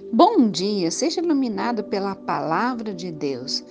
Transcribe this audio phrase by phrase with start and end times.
[0.00, 3.62] Bom dia, seja iluminado pela palavra de Deus.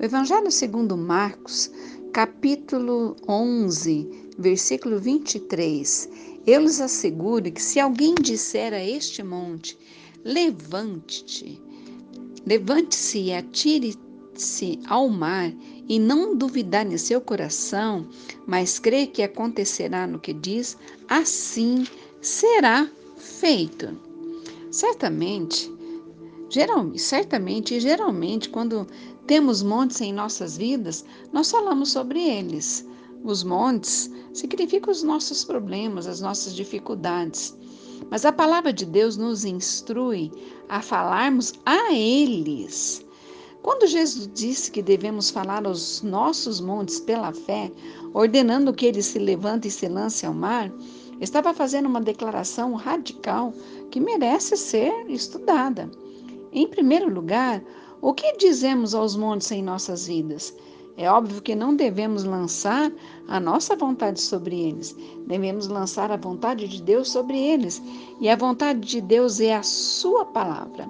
[0.00, 1.70] O Evangelho segundo Marcos,
[2.10, 6.08] capítulo 11, versículo 23.
[6.46, 9.78] Eu lhes asseguro que se alguém disser a este monte,
[10.24, 11.62] levante-te,
[12.44, 15.52] levante-se e atire-se ao mar,
[15.86, 18.08] e não duvidar em seu coração,
[18.46, 20.76] mas crer que acontecerá no que diz,
[21.08, 21.86] assim
[22.20, 24.13] será feito.
[24.74, 25.72] Certamente,
[26.50, 28.88] geral, certamente e geralmente, quando
[29.24, 32.84] temos montes em nossas vidas, nós falamos sobre eles.
[33.22, 37.56] Os montes significam os nossos problemas, as nossas dificuldades.
[38.10, 40.32] Mas a palavra de Deus nos instrui
[40.68, 43.06] a falarmos a eles.
[43.62, 47.70] Quando Jesus disse que devemos falar aos nossos montes pela fé,
[48.12, 50.68] ordenando que eles se levantem e se lancem ao mar,
[51.20, 53.52] estava fazendo uma declaração radical
[53.90, 55.90] que merece ser estudada.
[56.52, 57.62] Em primeiro lugar,
[58.00, 60.54] o que dizemos aos montes em nossas vidas?
[60.96, 62.92] É óbvio que não devemos lançar
[63.26, 64.94] a nossa vontade sobre eles,
[65.26, 67.82] devemos lançar a vontade de Deus sobre eles.
[68.20, 70.88] E a vontade de Deus é a Sua palavra.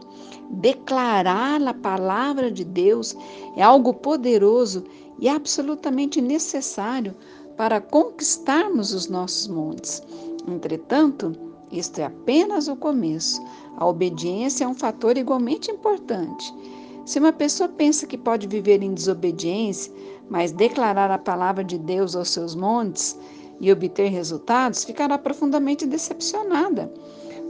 [0.51, 3.17] Declarar a palavra de Deus
[3.57, 4.85] é algo poderoso
[5.19, 7.15] e absolutamente necessário
[7.57, 10.03] para conquistarmos os nossos montes.
[10.47, 11.33] Entretanto,
[11.71, 13.43] isto é apenas o começo.
[13.77, 16.55] A obediência é um fator igualmente importante.
[17.05, 19.93] Se uma pessoa pensa que pode viver em desobediência,
[20.29, 23.19] mas declarar a palavra de Deus aos seus montes
[23.61, 26.93] e obter resultados, ficará profundamente decepcionada.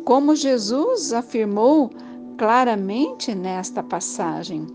[0.04, 1.90] Como Jesus afirmou
[2.36, 4.66] claramente nesta passagem.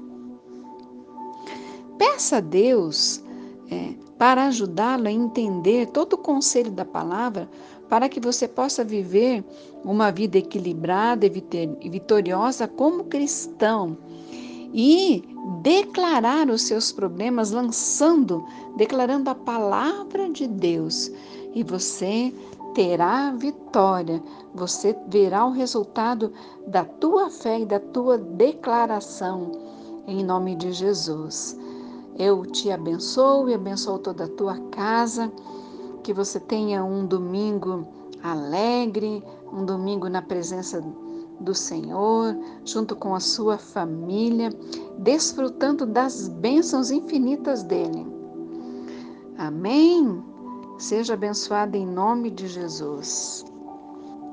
[1.97, 3.22] Peça a Deus
[3.70, 7.50] é, para ajudá-lo a entender todo o conselho da palavra,
[7.88, 9.44] para que você possa viver
[9.84, 13.97] uma vida equilibrada e vitoriosa como cristão
[14.73, 15.23] e
[15.62, 21.12] declarar os seus problemas lançando, declarando a palavra de Deus.
[21.53, 22.34] E você
[22.75, 24.22] terá vitória,
[24.53, 26.31] você verá o resultado
[26.68, 29.51] da tua fé e da tua declaração,
[30.07, 31.57] em nome de Jesus.
[32.19, 35.31] Eu te abençoo e abençoo toda a tua casa.
[36.03, 37.88] Que você tenha um domingo
[38.22, 40.84] alegre, um domingo na presença
[41.40, 44.50] do Senhor, junto com a sua família,
[44.97, 48.06] desfrutando das bênçãos infinitas dele.
[49.38, 50.22] Amém?
[50.78, 53.46] Seja abençoado em nome de Jesus.